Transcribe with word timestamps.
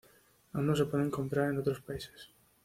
Aún 0.53 0.65
no 0.65 0.75
se 0.75 0.85
pueden 0.87 1.11
comprar 1.11 1.51
en 1.51 1.59
otros 1.59 1.79
países. 1.79 2.31